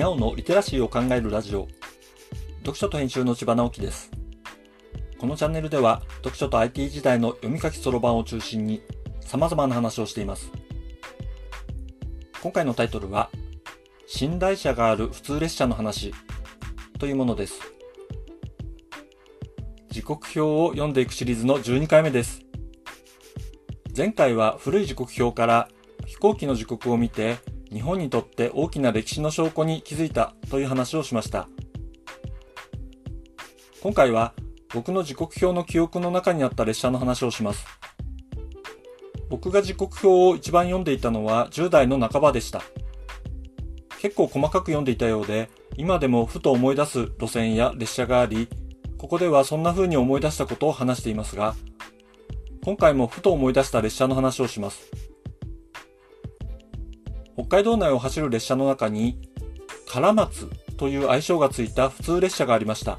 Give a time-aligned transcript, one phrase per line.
[0.00, 1.68] にゃおのリテラシーを考えるラジオ。
[2.60, 4.10] 読書と編集の千葉直樹です。
[5.18, 8.80] このチャンネルでは読書と IT 時代の読み書きそろばんを中心に
[9.20, 10.50] 様々な話をしています。
[12.42, 13.28] 今回のタイトルは
[14.18, 16.14] 寝台車がある普通列車の話
[16.98, 17.60] というものです。
[19.90, 22.40] 時刻表を読んでいくシリーズの12回目です。
[23.94, 25.68] 前回は古い時刻表から
[26.06, 27.36] 飛行機の時刻を見て
[27.72, 31.48] 日本にとって大きな歴史の証拠に気づいたという話をしました。
[33.82, 34.34] 今回は
[34.74, 37.64] 僕の時刻表の記憶の中にあった列車の話をします。
[39.28, 42.62] 僕が時刻表を一番読んでいたのは10代の半ばでした。
[44.00, 48.48] 結構細かく読んでいたようで、今でもふと思い出す路線や列車があり、
[48.98, 51.54] ここではそんな風に思い出したことを話していますが、
[52.64, 55.09] 今回もふと思い出した列車の話をします。
[57.34, 59.18] 北海道内を走る列車の中に、
[59.86, 62.98] 唐松という愛称がついた普通列車がありました。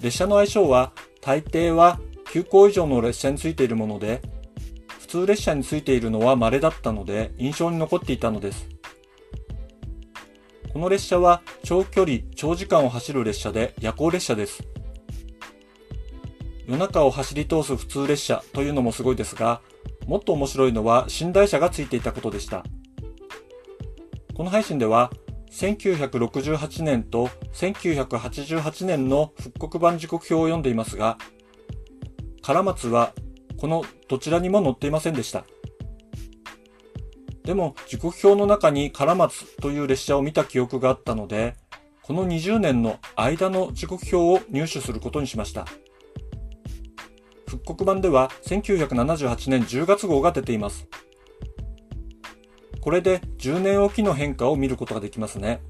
[0.00, 2.00] 列車の愛称は大抵は
[2.32, 4.22] 急行以上の列車についているもので、
[5.00, 8.68] 普通列車についているのは稀だったので印象に残っていたのです。
[10.72, 14.62] この列車は長距離、長時間を走る列車で夜行列車です。
[16.66, 19.60] 夜中を走り通す普通列車というのもすごいですが、
[20.10, 22.64] もっと面白いのは寝台車がついていたことでした。
[24.34, 25.12] この配信では、
[25.52, 31.16] 1968年と1988年の復刻版時刻表を読んでいますが、
[32.42, 33.12] 唐松は
[33.56, 35.44] このどちらにも載っていませんでした。
[37.44, 41.54] でも時刻表の中に唐松という列車を見た記憶があったので、
[42.02, 45.66] この20年の間の時刻表を入手することにしました。
[47.50, 50.86] 復刻版では1978年10月号が出ています。
[52.80, 55.60] これで10年おきの変化を見ることができますね。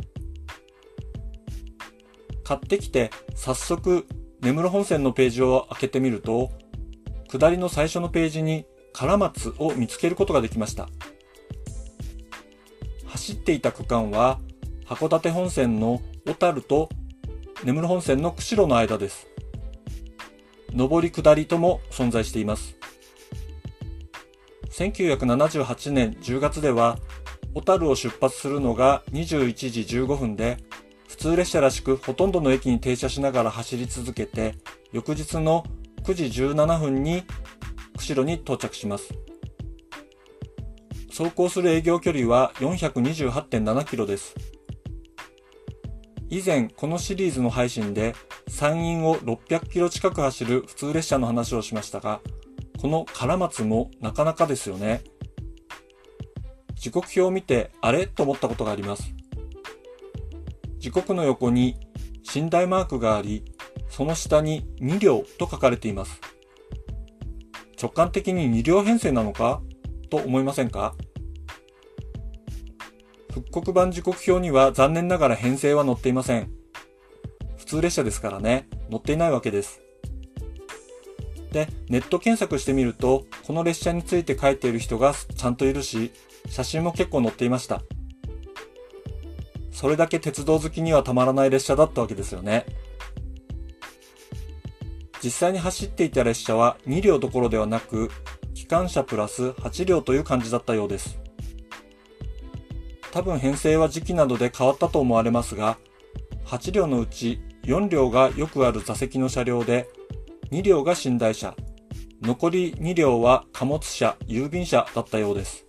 [2.45, 4.07] 買ってきて早速
[4.43, 6.51] 根室本線のページを開けてみると、
[7.31, 10.91] 下りの最初のページに唐松を見つけることができました。
[13.07, 14.39] 走っていた区間は
[14.85, 16.91] 函館本線の小樽と
[17.65, 19.30] 根室本線の釧路の間です。
[20.75, 22.77] 上り下りとも存在しています。
[24.71, 26.99] 1978年10月では、
[27.55, 30.59] 小樽を出発するのが21時15分で、
[31.09, 34.55] 普通列車らしくほとんどの駅に停車しながら走り続けて、
[34.93, 35.65] 翌日の
[36.05, 37.25] 9時17分に
[37.97, 39.13] 釧路に到着します。
[41.11, 44.35] 走行する営業距離は428.7キロです。
[46.31, 48.15] 以前このシリーズの配信で
[48.51, 52.21] 山陰を600キロ近く走る普通列車の話をしましたが、
[52.79, 55.03] この唐松もなかなかですよね。
[56.75, 58.07] 時刻表を見てあれ？
[58.07, 59.15] と思ったことがあります。
[60.79, 61.77] 時刻の横に
[62.35, 63.45] 寝台マークがあり、
[63.89, 66.21] その下に2両と書かれています。
[67.81, 69.63] 直感的に2両編成なのか？
[70.11, 70.95] と思いませんか？
[73.33, 76.51] 復刻版時刻表には残念ながら編成は載っていません。
[77.71, 79.81] 通列車ですからね、乗っていないわけです。
[81.53, 86.11] で、ネット検索してみると、この列車について書いている人がちゃんといるし、
[86.49, 87.83] 写真も結構載っていました。
[89.71, 92.67] それだけ鉄道好きにはたまらない列車だったわけですよね。
[95.23, 98.11] 実際に走っていた列車は2両どころではなく、
[98.53, 101.21] 機関車プラス8両という感じだったようです。
[103.13, 105.79] 多分編成は時期などで変わったと思われますが、
[106.47, 109.89] 8両のうち4両がよくある座席の車両で、
[110.51, 111.55] 2両が寝台車、
[112.23, 115.65] 残り2両は貨物車、郵便車だったようです。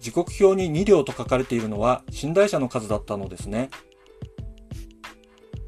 [0.00, 3.68] 時刻表に2両と書かれているのは寝台車の数だったのですね。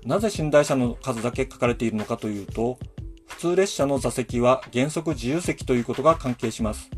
[0.04, 2.78] なぜ寝台車の数だけ書かれているのかというと、
[3.26, 6.90] 普通列車の座席は原則自由席ということが関係します。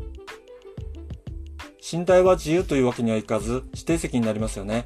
[1.91, 4.85] 寝台は自由というわけにはいかず指定席になりますよね。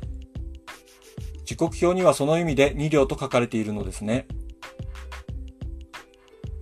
[1.48, 4.28] 時刻表にはその意味で2両と書かれているのですね。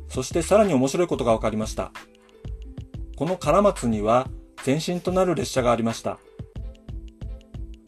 [0.08, 1.92] そしてさらに面白いことが分かりました。
[3.18, 4.28] この唐松には
[4.64, 6.20] 前身となる列車がありました。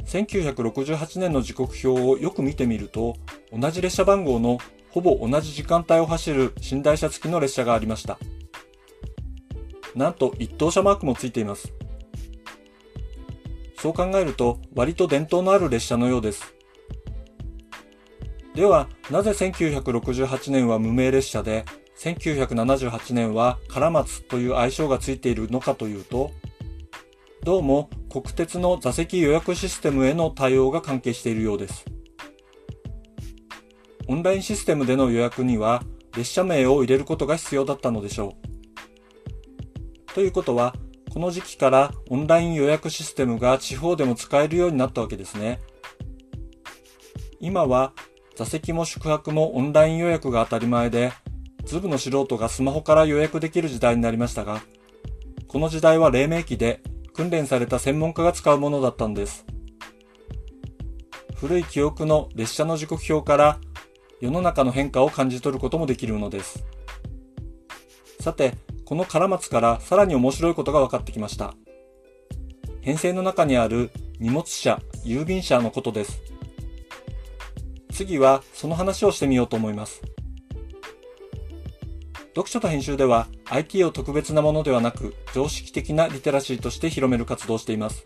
[0.08, 3.16] 1968年の時刻表をよく見てみると、
[3.54, 4.58] 同じ列車番号の
[4.90, 8.18] ほぼ同じ時間帯を走る寝台車付きの列車がありました。
[9.94, 11.72] なんと一等車マークもついています。
[13.78, 16.57] そう考えると割と伝統のある列車のようです。
[18.58, 21.64] では、なぜ1968年は無名列車で、
[22.00, 26.32] 1978年は唐松という愛称がついているのかというと、
[27.44, 31.86] どうも国鉄の座席予約システムへの対応が関係しているようです。
[34.08, 35.84] オンラインシステムでの予約には
[36.16, 38.34] 列車名を入れることが必要だったのでしょ
[40.10, 40.14] う。
[40.16, 40.74] ということは、
[41.14, 45.60] この時期からオンライン予約システムが地方でも使えるようになったわけですね。
[47.40, 47.94] 今は
[48.38, 51.12] 座席も宿泊もオンライン予約が当たり前で、
[51.66, 54.62] ズブの素人がスマホから予約できる時代になりましたが、
[55.48, 56.84] この時代は黎明期で
[57.16, 59.44] 訓練された専門家が使うものだったんです。
[61.36, 63.60] 古い記憶の列車の時刻表から
[64.22, 66.64] 世の中の変化を感じ取ることもできるのです。
[68.20, 68.54] さて、
[68.86, 71.56] この唐松からさらに面白いことが分かってきました。
[72.82, 76.27] 編成の中にある荷物車、郵便車のことです。
[77.98, 80.04] 次はその話をしてみようと思います。
[82.36, 88.06] 読書と編集では IT を特別なものではなく常識的なリテラシーとして広める活動をしています。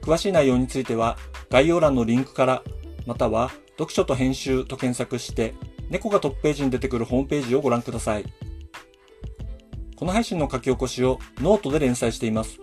[0.00, 1.18] 詳しい内容については
[1.50, 2.62] 概要欄のリンクから
[3.04, 5.54] または読書と編集と検索して、
[5.90, 8.24] 猫がトップページに出てくるホームページをご覧ください。
[9.96, 12.60] この配信の書き起こしをノートで連載しています。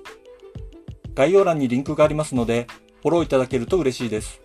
[1.14, 2.68] 概要欄にリンクがありますので、
[3.02, 4.45] フォローいただけると嬉しいです。